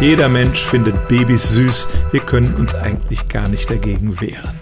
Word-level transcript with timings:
Jeder 0.00 0.28
Mensch 0.28 0.62
findet 0.62 1.08
Babys 1.08 1.48
süß. 1.48 1.88
Wir 2.12 2.20
können 2.20 2.54
uns 2.56 2.74
eigentlich 2.74 3.28
gar 3.28 3.48
nicht 3.48 3.70
dagegen 3.70 4.20
wehren. 4.20 4.60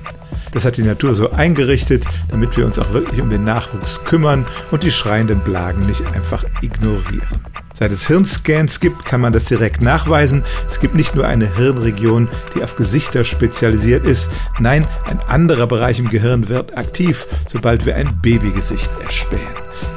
Das 0.52 0.64
hat 0.64 0.76
die 0.76 0.82
Natur 0.82 1.12
so 1.12 1.32
eingerichtet, 1.32 2.04
damit 2.28 2.56
wir 2.56 2.64
uns 2.64 2.78
auch 2.78 2.92
wirklich 2.92 3.20
um 3.20 3.30
den 3.30 3.42
Nachwuchs 3.42 4.04
kümmern 4.04 4.46
und 4.70 4.84
die 4.84 4.92
schreienden 4.92 5.40
Blagen 5.40 5.86
nicht 5.86 6.06
einfach 6.06 6.44
ignorieren. 6.62 7.40
Seit 7.76 7.90
es 7.90 8.06
Hirnscans 8.06 8.78
gibt, 8.78 9.04
kann 9.04 9.20
man 9.20 9.32
das 9.32 9.46
direkt 9.46 9.82
nachweisen. 9.82 10.44
Es 10.68 10.78
gibt 10.78 10.94
nicht 10.94 11.16
nur 11.16 11.26
eine 11.26 11.56
Hirnregion, 11.56 12.28
die 12.54 12.62
auf 12.62 12.76
Gesichter 12.76 13.24
spezialisiert 13.24 14.06
ist. 14.06 14.30
Nein, 14.60 14.86
ein 15.04 15.18
anderer 15.18 15.66
Bereich 15.66 15.98
im 15.98 16.08
Gehirn 16.08 16.48
wird 16.48 16.78
aktiv, 16.78 17.26
sobald 17.48 17.84
wir 17.84 17.96
ein 17.96 18.20
Babygesicht 18.22 18.90
erspähen. 19.02 19.42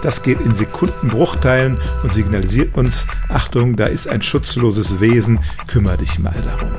Das 0.01 0.23
geht 0.23 0.41
in 0.41 0.55
Sekundenbruchteilen 0.55 1.77
und 2.01 2.11
signalisiert 2.11 2.75
uns, 2.75 3.05
Achtung, 3.29 3.75
da 3.75 3.85
ist 3.85 4.07
ein 4.07 4.23
schutzloses 4.23 4.99
Wesen, 4.99 5.39
kümmere 5.67 5.97
dich 5.97 6.17
mal 6.17 6.33
darum. 6.43 6.71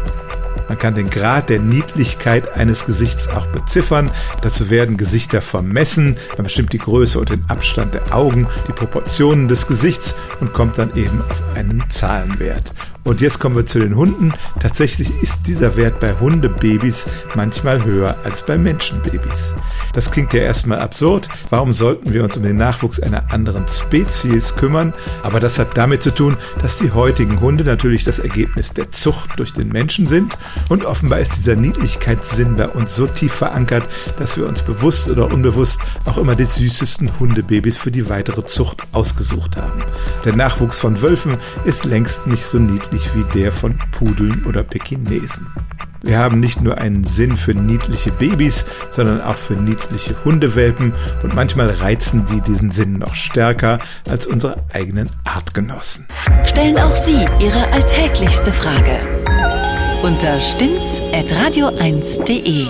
Man 0.69 0.79
kann 0.79 0.95
den 0.95 1.11
Grad 1.11 1.49
der 1.49 1.61
Niedlichkeit 1.61 2.53
eines 2.53 2.85
Gesichts 2.85 3.29
auch 3.29 3.47
beziffern. 3.47 4.11
Dazu 4.43 4.71
werden 4.71 4.97
Gesichter 4.97 5.41
vermessen. 5.41 6.19
Man 6.37 6.45
bestimmt 6.45 6.73
die 6.73 6.79
Größe 6.79 7.19
und 7.19 7.31
den 7.31 7.45
Abstand 7.49 7.95
der 7.95 8.15
Augen, 8.15 8.47
die 8.67 8.73
Proportionen 8.73 9.49
des 9.49 9.67
Gesichts 9.67 10.15
und 10.41 10.53
kommt 10.53 10.79
dann 10.79 10.95
eben 10.95 11.23
auf 11.23 11.43
einen 11.55 11.85
Zahlenwert. 11.89 12.75
Und 13.05 13.21
jetzt 13.21 13.39
kommen 13.39 13.57
wir 13.57 13.65
zu 13.65 13.79
den 13.79 13.97
Hunden. 13.97 14.35
Tatsächlich 14.61 15.11
ist 15.23 15.47
dieser 15.47 15.77
Wert 15.77 15.99
bei 15.99 16.15
Hundebabys 16.19 17.07
manchmal 17.35 17.85
höher 17.85 18.17
als 18.25 18.45
bei 18.45 18.59
Menschenbabys. 18.59 19.55
Das 19.95 20.11
klingt 20.11 20.35
ja 20.35 20.41
erstmal 20.41 20.81
absurd. 20.81 21.29
Warum 21.49 21.73
sollten 21.73 22.13
wir 22.13 22.23
uns 22.23 22.37
um 22.37 22.43
den 22.43 22.57
Nachwuchs 22.57 23.01
einer 23.01 23.33
anderen 23.33 23.67
Spezies 23.67 24.55
kümmern? 24.57 24.93
Aber 25.23 25.41
das 25.41 25.59
hat 25.59 25.79
damit 25.79 26.03
zu 26.03 26.15
tun, 26.15 26.37
dass 26.61 26.77
die 26.77 26.93
heutigen 26.93 27.41
Hunde 27.41 27.65
natürlich 27.65 28.05
das 28.05 28.19
Ergebnis 28.19 28.75
der 28.75 28.91
Zucht 28.91 29.31
durch 29.39 29.55
den 29.55 29.69
Menschen 29.69 30.07
sind. 30.07 30.37
Und 30.69 30.85
offenbar 30.85 31.21
ist 31.21 31.37
dieser 31.39 31.57
Niedlichkeitssinn 31.57 32.57
bei 32.57 32.69
uns 32.69 32.95
so 32.95 33.07
tief 33.07 33.33
verankert, 33.33 33.89
dass 34.19 34.37
wir 34.37 34.47
uns 34.47 34.61
bewusst 34.63 35.09
oder 35.09 35.31
unbewusst 35.31 35.81
auch 36.05 36.19
immer 36.19 36.35
die 36.35 36.45
süßesten 36.45 37.19
Hundebabys 37.19 37.77
für 37.77 37.91
die 37.91 38.09
weitere 38.11 38.45
Zucht 38.45 38.83
ausgesucht 38.93 39.57
haben. 39.57 39.83
Der 40.25 40.37
Nachwuchs 40.37 40.79
von 40.79 41.01
Wölfen 41.01 41.39
ist 41.65 41.85
längst 41.85 42.27
nicht 42.27 42.45
so 42.45 42.59
niedlich 42.59 42.98
ähnlich 42.99 43.15
wie 43.15 43.23
der 43.39 43.53
von 43.53 43.79
Pudeln 43.93 44.45
oder 44.47 44.65
Pekinesen. 44.65 45.47
Wir 46.03 46.19
haben 46.19 46.41
nicht 46.41 46.61
nur 46.61 46.79
einen 46.79 47.05
Sinn 47.05 47.37
für 47.37 47.55
niedliche 47.55 48.11
Babys, 48.13 48.65
sondern 48.91 49.21
auch 49.21 49.37
für 49.37 49.55
niedliche 49.55 50.17
Hundewelpen 50.25 50.95
und 51.23 51.35
manchmal 51.35 51.71
reizen 51.71 52.25
die 52.27 52.41
diesen 52.41 52.71
Sinn 52.71 52.95
noch 52.95 53.15
stärker 53.15 53.79
als 54.09 54.27
unsere 54.27 54.65
eigenen 54.73 55.11
Artgenossen. 55.25 56.07
Stellen 56.45 56.79
auch 56.79 56.97
Sie 56.97 57.27
Ihre 57.41 57.69
alltäglichste 57.73 58.53
Frage 58.53 59.01
unter 60.03 60.41
stimmt's@radio1.de. 60.41 62.67